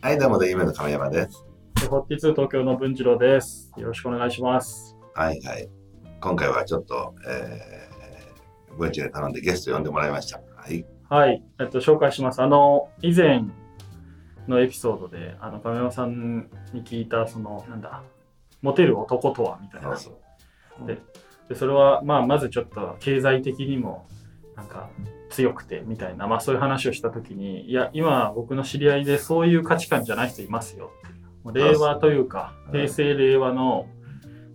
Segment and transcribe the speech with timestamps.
[0.00, 1.44] はい、どうも、夢の亀山です。
[1.90, 3.72] ホッティツー東京の文次郎です。
[3.76, 4.96] よろしくお願いします。
[5.12, 5.68] はいはい。
[6.20, 10.40] 今回はちょっと、えー、文知で頼んでゲスト呼んでもらいました。
[10.56, 10.86] はい。
[11.08, 12.40] はい、えっと、紹介します。
[12.40, 13.42] あの、以前
[14.46, 18.04] のエピソードで、あの、亀山さんに聞いた、その、なんだ、
[18.62, 19.96] モテる男とはみたいな。
[19.96, 20.10] そ
[20.80, 20.98] うで
[21.48, 24.06] で、それは、まあ、まずちょっと経済的にも、
[24.54, 24.90] なんか、
[25.38, 30.90] 強くてみたいな、まあそういう話をしたときに、いや、今僕の知り合いでそういう価値観じゃない人いますよ
[31.44, 33.86] 令和というか、うん平成令和の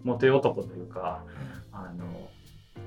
[0.03, 1.23] モテ男というか、
[1.71, 2.29] あの、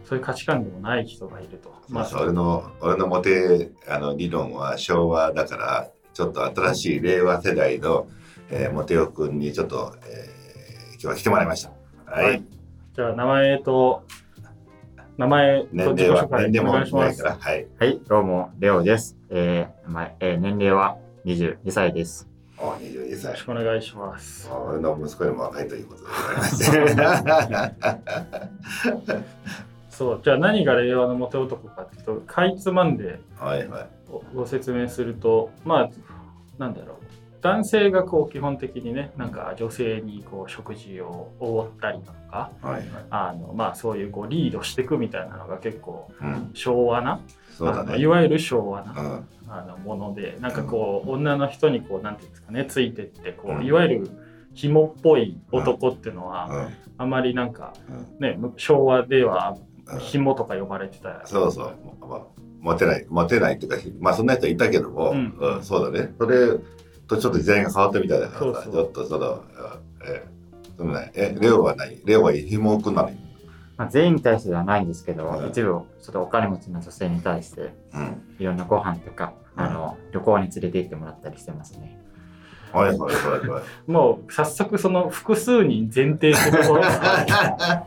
[0.04, 1.74] そういう価値観でもない人がいると。
[1.88, 8.06] まあ、俺の、俺のモテ、あの、理論は昭和だから、ちょっと新しい令和世代の、
[8.50, 11.72] えー、モテオ君にちょっと、えー、今日は来てもらいました。
[12.04, 12.24] はい。
[12.24, 12.42] はい
[12.94, 14.04] じゃあ、名前と、
[15.16, 17.00] 名前と年齢は、年齢も。
[17.00, 17.66] ないから、はい。
[17.78, 19.16] はい、どうも、レオです。
[19.30, 22.28] えーまえー年齢は22歳です。
[22.58, 23.42] お、22歳よろし。
[23.44, 24.50] くお願いします。
[24.50, 27.46] 俺の息子よりも若いということでございまし
[29.06, 29.22] て。
[29.88, 33.88] そう、じゃあ何が令和のモテ男かっていうと、かいつまんではいはい。
[34.10, 35.90] ごご説明するとまあ
[36.58, 37.05] なんだろう
[37.46, 42.84] 男性がこう基本的にねなんか女性にこう食事をおごったりとかはいはい。
[43.10, 46.50] あのまあそういうこうリードしていくみたいなのが結構うん。
[46.54, 47.20] 昭和な、
[47.56, 47.98] そうだね。
[47.98, 49.28] いわゆる昭和な、うん。
[49.48, 54.10] あのものでなんかこう女の人にこうなんていうんですかねついてってこう、うんいわゆる
[54.54, 56.68] 紐っぽい男っていうのは、うん。
[56.98, 58.18] あまりなんかうん。
[58.20, 59.56] ねむ昭和では
[59.88, 61.76] うん紐とか呼ばれてたそうそう。
[62.00, 62.22] まあ、
[62.60, 66.12] モテない、モテないっていうか、まあそんな人いたけども、ううんん、そうだね。
[66.18, 66.58] それ
[67.06, 68.72] とちょっと時代が変わったみたいだからさ、そうそう。
[68.72, 69.44] ちょっとその、
[70.04, 73.10] えー、でもね、え、レオは何レオは紐くんなの
[73.76, 75.48] まあ、全員に対してではないんですけど、はい。
[75.50, 78.22] 一部、ちょっとお金持ちの女性に対して、うん。
[78.38, 79.62] いろんなご飯とか、うん。
[79.64, 82.00] あの、旅行に連れて行ってもらったりしてますね。
[82.72, 83.62] はいはいはいはい。
[83.90, 87.86] もう早速その複数人前提ってところが。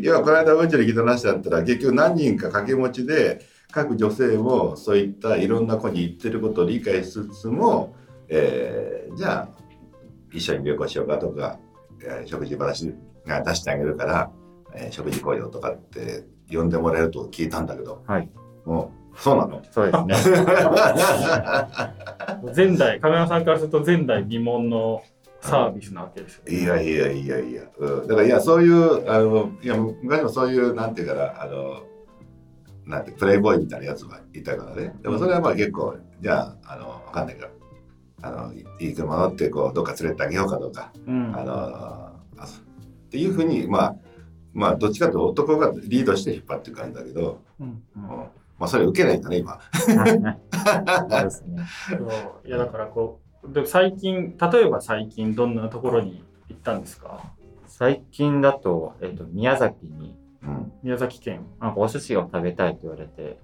[0.00, 3.40] 今この間うんちに聞いた話だったら結局何人か掛け持ちで
[3.72, 7.94] 各女性もそういったいろんな子に言ってることを理解しつつも、
[8.28, 9.48] えーじゃあ
[10.32, 11.58] 一緒に旅行しようかとか、
[12.02, 12.94] えー食事話
[13.26, 14.30] が出してあげるから、
[14.74, 18.28] えー食事行こうよとかって呼んでもらえると聞いたんだけどはい。
[18.64, 19.62] もうそうなの？
[19.70, 20.38] そうですね。
[22.54, 25.02] 前代亀山さんからすると前代未聞の
[25.40, 31.82] サービスなわけですよ、いやいやいやいや、うん、だからいやそういうあのいや昔もそういうなんていうかなあの
[32.86, 34.94] なんてプレイボーイみたいなやつはいたからね。
[35.02, 37.50] でもそれはまあ結構じゃああのわかんないから
[38.22, 41.32] あのいいい車乗ってこうどっか連れてあげようかとか、うん。
[41.36, 42.12] あのあ
[42.44, 43.96] っていうふうにまあ
[44.54, 47.82] まあどっちかというと男がリードして引っ張っていく感じだけど、うん。
[47.96, 48.02] うん。
[48.58, 49.60] まあそれ受けないんだね今。
[49.72, 50.38] そうですね。
[51.90, 51.94] そ
[52.44, 52.48] う。
[52.48, 57.22] いやだからこうで最近例えば最近どんなところに行ったんですか？
[57.66, 60.72] 最近だと、えっ、と、宮崎に、うん。
[60.82, 63.38] 宮崎県なんかお寿司を食べたいと言われて、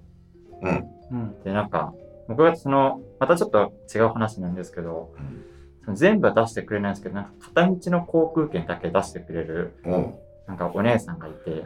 [0.61, 1.43] うんうん。
[1.43, 1.93] で、なんか、
[2.27, 5.43] 僕がその、またちょっと違う話なんですけど、うん
[5.85, 10.15] その全部は出してくれないんですけど、なんか片道の航空券だけ出してくれる、うん
[10.47, 11.65] なんかお姉さんがいて、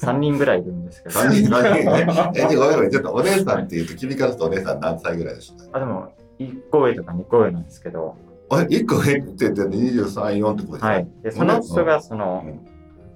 [0.00, 8.16] 3人ぐらいいるんですけど、 何人何人ええごめんごめんちょっとお姉さんっていうと君からするとお姉さん何歳ぐらいですかあ、でも、1個上とか2個上なんですけど、
[8.50, 11.08] あれ、1個減ってて23、4ってことはい。
[11.22, 12.60] で、その人が、その、うん。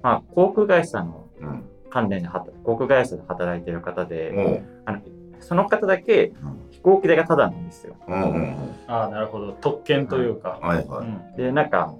[0.01, 1.63] まあ、航空会社のうん。
[1.89, 4.65] 関連で働、航空会社で働いてる方で、うん。
[4.85, 5.01] あの、
[5.39, 6.33] その方だけ
[6.79, 7.95] 飛行機代がタダなんですよ。
[8.07, 8.31] うん。
[8.31, 8.75] うん。
[8.87, 11.07] ああなるほど特権というか、はいはい。
[11.07, 11.93] うんで、なんか、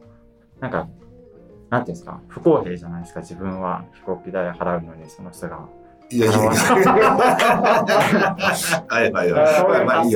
[0.60, 0.88] なんか、
[1.70, 5.68] なんていうんですか、不公平じゃないですか、自分は飛行機代払うのに、その人が。
[6.10, 6.52] いやいやいや。
[8.88, 9.86] はいはいはい。
[9.86, 10.12] まあい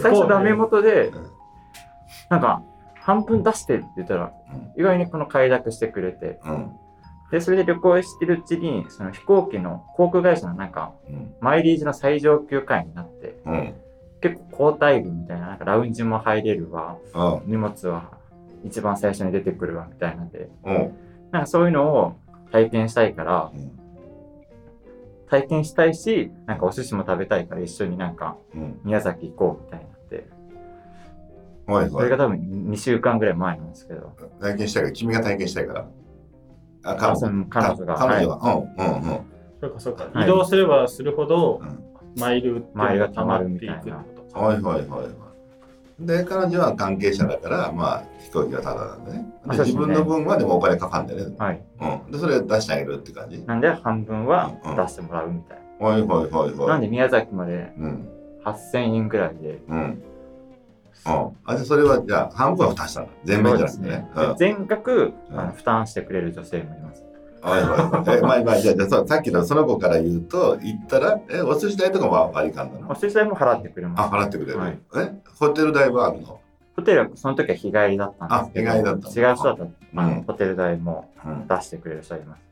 [0.00, 1.30] 最初ダメ元でうん、
[2.28, 2.62] なんか、
[3.00, 4.32] 半分出してって言ったら、
[4.76, 6.70] 意外にこの快諾してくれて、うん。
[7.30, 11.34] で、それで旅行してるうちに、その飛行機の航空会社のなんか、うん。
[11.40, 13.74] マイリージの最上級会員になって、うん。
[14.20, 17.50] 結構交代分みたいな、なんかラウンジも入れるわ、うん。
[17.50, 18.10] 荷物は
[18.64, 20.96] 一番最初に出てくるわみたいなんで、うん。
[21.30, 22.16] なんかそういうのを
[22.50, 23.52] 体験したいから、
[25.28, 28.80] 体験したいし、なんかお寿司も食べたいから一緒になんかうん。
[28.84, 30.26] 宮崎行こうみたいになって、
[31.66, 32.16] はいはいそれが。
[32.16, 35.88] 多分2週間ぐらい前なんですけど、体験したいから、君が体験したいから。
[36.90, 37.14] あ、彼
[37.50, 38.54] 彼女が、彼女はは。
[38.54, 38.84] うん。
[38.84, 39.10] うん。
[39.10, 39.20] うん。
[39.60, 45.18] そうかそうか、はい移動すればするほどうんマイルっていうマイルのが溜まっていくってみたいなことかはいはいはいはい。
[46.00, 49.26] で、彼女は関係者だから、まあ、飛行機はタダなんでね。
[49.46, 51.36] で、自分の分はでもお金かかんだよね。
[51.36, 51.38] い。
[51.38, 51.62] はい。
[51.80, 52.12] うん。
[52.12, 53.44] で、それ出してあげるって感じ。
[53.44, 56.38] なんで半分は出してもらうみたいはいはいはいな。
[56.38, 56.68] はい。
[56.68, 58.08] なんで宮崎までうん。
[58.44, 60.02] 8000円ぐらいで、うん。
[61.04, 63.10] あ、じゃあそれは、じゃあ、半分は負担したんだ。
[63.24, 64.10] 全面じゃなくてね。
[64.14, 64.28] うん。
[64.30, 65.12] で全額、
[65.56, 67.04] 負担してくれる女性もいます。
[67.40, 68.18] はいはい。
[68.18, 72.90] え、まあまあ、じゃあ、じゃさっきのその子から言うと、言ったら、え、お寿司代とかも割り勘なの？
[72.90, 74.00] お寿司代も払ってくれます。
[74.00, 74.58] あ、払ってくれる。
[74.58, 76.40] はいえ、ホテル代はあるの？
[76.76, 81.48] ホテルはその時は日帰りだったんですけど、あ日帰りだった違う人だったうんホテル代もうん。
[81.48, 82.47] 出してくれる人います。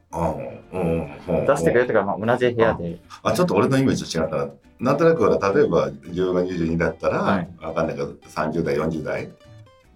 [0.72, 1.10] うん。
[1.38, 1.46] うん。
[1.46, 4.48] 出してくれるとか、まあ、同じ部屋で、あ、ちょっと俺のイメージと違ったな。
[4.78, 9.30] なんとなくほら、例えば、自分が22だったら、はいわかんないけど、30代、40代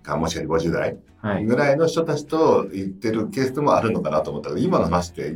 [0.02, 1.44] か、もしくは50代はい。
[1.44, 5.34] ぐらいの人たちと言ってるケースもあるのかなと思ったけど、今の話って、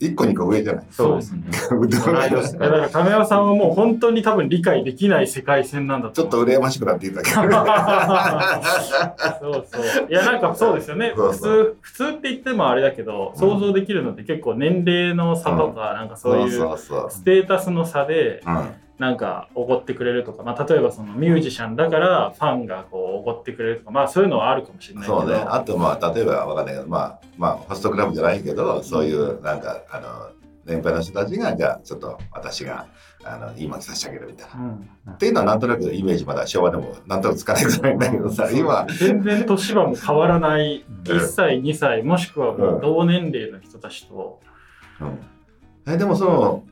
[0.00, 0.84] 1個2個上じゃない？
[0.90, 1.42] そうですね。
[1.70, 7.40] 同い年だから亀山さんはもう本当に多分理解できない世界線なんだちょっと羨ましくなっていたけど。
[9.40, 10.10] そうそう。
[10.10, 11.12] いやなんかそうですよね。
[11.14, 16.50] 普通普通って言ってもあれだけど、想像できるのって結構年齢の差とか、なんかそういう
[17.10, 18.68] ステータスの差でうん。
[18.98, 25.20] なんかおごってくれるとか、まあ例えばそのミュージシャンだからファンがこうおごってくれるとか、まあそういうのはあるかもしれないけど。
[25.20, 25.36] そうね。
[25.36, 30.30] あと、まあ、例えば、わかんないけど、まあ、まあ、ホストクラブじゃないけど、そういう、なんか、あの、
[30.64, 32.86] 年配の人たちが、じゃあ、ちょっと私が、
[33.24, 34.54] あの、いい巻きさせてあげるみたいな。
[34.54, 35.12] うん。
[35.14, 40.84] っていうのは、なんとなくイメージまだ昭和でも、なんとなくつかないぐらいんだけどさ、今、全然年はもう変わらない。
[40.88, 41.02] うん。
[41.02, 44.40] 1歳2歳もしくはもう同年齢の人たちと、
[45.00, 46.64] うん、え、でもその、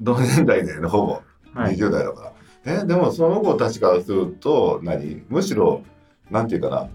[0.00, 1.22] 同年代だよね、ほぼ。
[1.56, 1.76] はい。
[1.76, 2.32] 20代だか
[2.64, 2.82] ら。
[2.82, 5.24] え、でもその子たちからすると、何？
[5.28, 5.82] むしろ、
[6.30, 6.88] なんていうかな、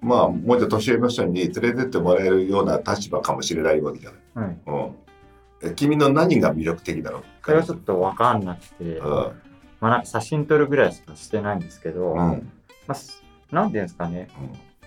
[0.00, 4.46] まあ、もうちょっと年上の人に連れてってもらえるような立場かもしれないわけじゃない。
[4.46, 4.58] はい。
[4.66, 5.70] うん。
[5.70, 7.22] え君の何が魅力的だろう？
[7.42, 9.08] それはちょっとわかんなくて、うん。
[9.08, 9.32] ま
[9.80, 12.16] あなんか写真撮るぐらいしかしてないんですけど、うん。
[12.16, 12.44] ま
[12.88, 14.28] あ、すなんていうんですかね、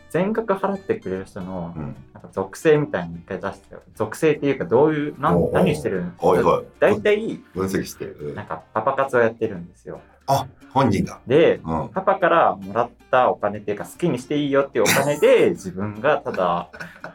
[0.10, 1.96] 全額払ってくれる人のうん。
[2.14, 6.66] なんか属性みたいに一回出してよ属性っていうかどういうなおうおう何してるんおいおい。
[6.80, 8.06] 大体分析して。
[8.06, 11.20] うんなんかパパ活をやってるんですよあ、本人が。
[11.28, 11.90] でうん。
[11.90, 16.70] パパからもらったお金っていうか好きにしていいよっていうお金で 自分がただ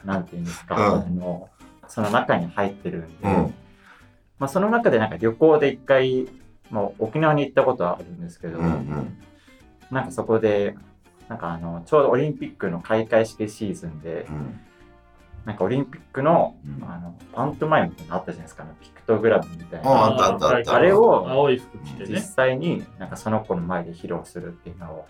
[0.05, 1.49] なんていうんですか、うんあの
[1.89, 3.55] その中に入ってるんで、うん。
[4.39, 6.27] まあ、その中でなんか旅行で一回
[6.71, 8.65] もう沖縄に行ったことはあるんですけど、うん。
[8.65, 9.19] うん。
[9.91, 10.75] なんかそこで
[11.29, 14.61] なんかあのちょうどオリンピックの開会式シーズンでうん。
[15.45, 22.21] なんかオリンピックのうんあのパントマイムみたいなのあったじゃないですか、ね、ピクトグラムみたいあなあったあったあったあれを青い服着て実ね。
[22.21, 25.07] 際になんかその子の前で披露するっていうのを、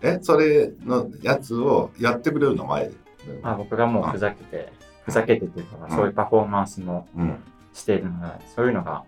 [0.00, 2.94] え、それのやつをやってくれるの前で？
[3.42, 4.72] まあ、僕がもうふざけて
[5.04, 7.42] ふざけてっていうか、そういうパフォーマンスもうん。
[7.74, 9.02] しているのがそういうのが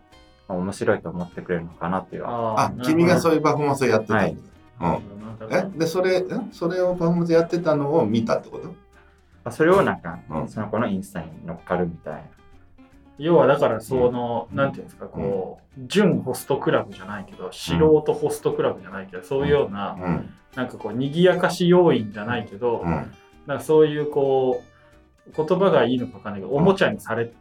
[0.48, 4.26] まあ面白いと思ってくれるのかなっていうあ、君がそうういうパフォーマンスをやってたんだ。
[4.26, 4.36] い
[4.80, 5.02] う
[5.50, 8.68] え、で、それ、えそれをパフォーマンスやってたのを見たってこと？
[8.68, 8.74] ま
[9.44, 10.48] あそれをなんか、うん。
[10.48, 12.22] その子のインスタに乗っかるみたいな。
[13.18, 14.56] 要はだからその、うん。
[14.56, 20.34] なんていうんですかこう、準ホストクラブじゃないけど素人ホストクラブじゃないけどそういうような、うん。
[20.54, 23.12] なんかこう賑やかし要因じゃないけど、うん。
[23.46, 24.62] なんかそういうこ
[25.28, 27.32] う言葉がいいのかわかんないけど、おもちゃにされ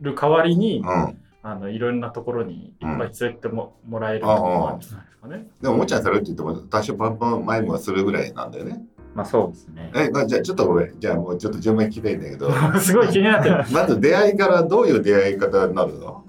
[0.00, 1.22] る代わりに、うん。
[1.42, 5.46] あのいろんなところにいっぱい連れてっても,、もらえるともあるんじゃないですかね。
[5.60, 8.84] でも、おもちゃにされるって言っても、多少パンパンマイムはするぐらいなんだよね。
[9.14, 11.00] まあそうですねえ、まあ、じゃあ、ちょっとごめん。
[11.00, 13.56] じゃあ、もうちょっと順番に聞きたいんだけど、 すごい気になってる。
[13.72, 16.24] まず出会いからどういう出会い方になるの？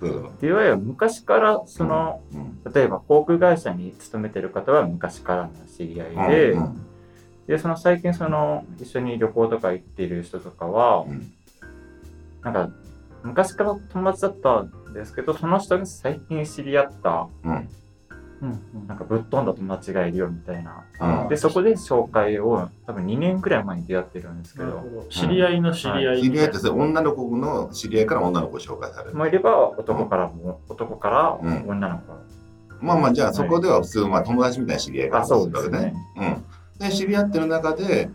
[0.00, 0.10] うん
[0.42, 2.72] いわゆる昔からその、うん。
[2.72, 6.84] 例えば航空会社に勤めてる方は昔からの知り合いで、うん
[7.48, 11.32] でその最近その一緒に旅行とか行っている人とかは、うん
[12.42, 12.70] なんか
[13.22, 17.68] 昔から友達だったんですけどその人が最近知り合ったうん。
[18.40, 20.84] うんなんかぶっ飛んだ友達がいるよみたいな、
[21.22, 21.28] うん。
[21.28, 29.16] でそこで紹介を多分2年くらい前に出会ってるんですけど知り合いの知り合い知り合いって女の子の知り合いから女の子を紹介される。
[29.16, 31.68] もいれば男からも、男からうん。
[31.68, 32.12] 女の子、
[32.80, 35.94] まあまあ、じゃあそこでは普通、まあ友達みたいな知り合いからあそうですね。
[36.16, 36.44] うん。
[36.78, 38.08] で、知り合ってる中で、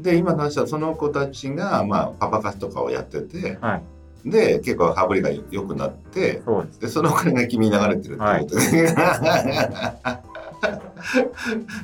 [0.00, 3.82] で、今の話はその子たちが、まあ、パパ活とかをやってて、はい
[4.24, 8.92] で、結構羽振りが良くなって、そうでそのお金が君に流れてるってことで、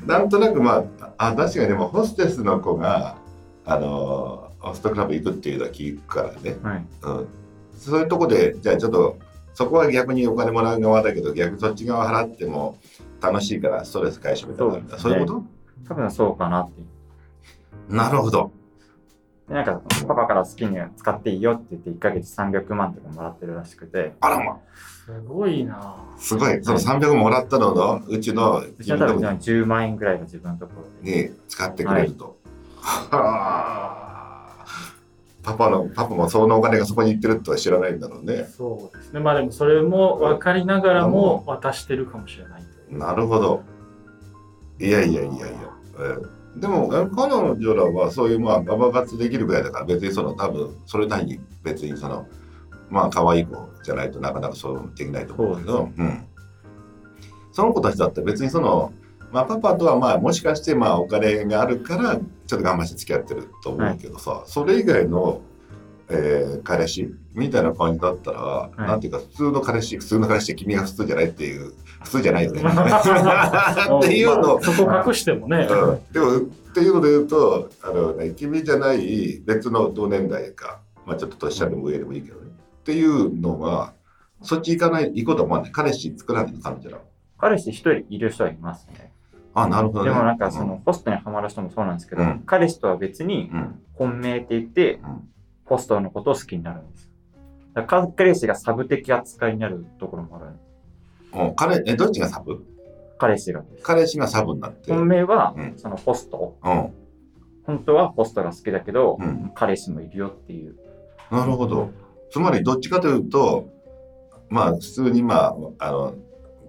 [0.06, 3.16] なんとなくまあ、あ、確かにでもホステスの子が、
[3.64, 6.56] あの、ホストクラブ行くっていうのは聞くからね。
[6.62, 7.26] はいうん。
[7.78, 9.16] そういうとこで、じゃあちょっと、
[9.54, 12.76] そこは逆にお金もらう側だけど、逆にそっち側払っても
[13.20, 14.96] 楽しいからストレス解消みたいなのあるんだ。
[14.96, 15.46] そそうういうこですね
[15.88, 16.82] 多分そうかなって
[17.88, 18.50] となるほど。
[19.48, 24.14] でなんかパパから好きに使っていいよって言って1ヶ月300万とかもらってるらしくて。
[24.20, 25.96] あらま、すごいな。
[26.18, 26.64] すごい。
[26.64, 31.28] その300もらったのの、うちのうちは多分10万円ぐらいが自分のところで。
[31.28, 32.36] に使ってくれると。
[32.80, 34.64] はあ
[35.44, 38.48] パパの、パパもそのお金がそこに行ってるとは知らないんだろうね。
[38.50, 39.20] そうですね。
[39.20, 43.62] まあでもそれも分かりながらも渡してるかもしれないなるほど。
[44.80, 45.48] いやいやいやいや、
[45.94, 52.26] えーでもあ彼女らはそういうまあババ活できるぐらいだから別にその多分それなりに別にその
[52.90, 56.24] まあ可愛い子じゃないとなかなかそうできないと思うけどうん、
[57.52, 58.92] その子たちだって別にその
[59.32, 65.40] まあパパとはまあもしかしてまあお金があるからちょっと我慢して付き合ってると思うけどさ、それ以外の、
[66.08, 68.80] えー彼氏みたいな感じだったら、い。
[68.80, 71.72] なんていうか普通の彼氏普通の彼氏って君が普通じゃないっていう
[72.02, 72.60] 普通じゃないよね。
[72.60, 76.12] っていうのをまあそこ隠してもね、うん。
[76.12, 76.40] でもっ
[76.74, 82.46] ていうので言うとあの、ね、君じゃない別の同年代か、まあ、ちょっと年下でも上でもいいけどね。
[82.46, 83.92] っていうのは
[84.42, 85.72] そっち行かない行こうと思わない。
[85.72, 86.98] 彼氏作らないの彼女ら
[87.38, 89.12] 彼氏一人いる人はいますね。
[89.54, 90.10] あなるほどね。
[90.10, 92.42] でもなんかその、ホストにハマる人もそうなんですけど、うん。
[92.44, 93.82] 彼氏とは別にうんうん。
[93.94, 95.28] 本命って言って、うん
[95.66, 97.10] ホストのことを好きになるんです。
[97.74, 100.46] だから彼氏がサブ的扱いになるところもある。
[100.46, 102.64] うん彼えどっちがサブ？
[103.18, 103.62] 彼氏が。
[103.82, 106.92] 彼氏がサブになって本命はうんそのホスト、うん
[107.64, 110.76] 本当はホストが好きだけど、うん彼氏もいるよっていう。
[111.30, 111.90] なるほど
[112.30, 113.68] つまりどっちかというと
[114.48, 116.14] まあ普通にまああの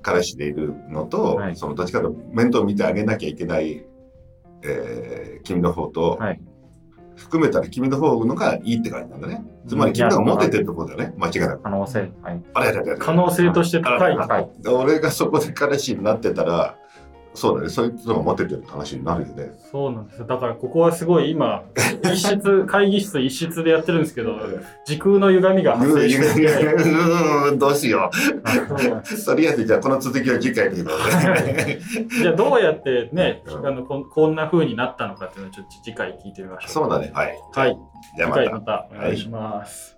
[0.02, 3.86] 彼氏でいるのと、はいそのどっちかと面倒見てあげなきゃいけない、
[4.64, 6.42] えー君の方と、はい。
[7.18, 9.44] 含めたら君の方のがいいって感じなんだね。
[9.68, 11.16] つまり君の方がモテてるところだよね。
[11.18, 11.64] 間違いなく。
[11.64, 12.12] 可能性。
[12.22, 12.44] はい。
[12.54, 14.14] あれあれあれ可能性として高い。
[14.14, 14.50] あ高い。
[14.68, 16.78] 俺がそこで彼氏になってたら、
[17.38, 17.70] そうだね。
[17.70, 19.52] そいつの方がモテてるって話になるよね。
[19.72, 20.26] そうなんですよ。
[20.26, 21.64] だからここはすごい今、
[22.12, 24.40] 一室、会議室一室でやってるんですけど、
[24.86, 29.36] 時空の歪みが発生してて、うーんどうしよそうう。
[29.36, 31.80] とりあえずじゃあこの続きは次回ということで。
[32.22, 36.72] じゃあどうやってね、うんあのこんこんな風になったのかっていうのをちょっと次回聞いてみましょう。
[36.72, 37.12] そうだね。
[37.14, 37.38] はい。
[37.54, 37.78] はい。
[38.18, 38.62] じゃあまた次回ま。
[38.62, 39.97] たお願いします。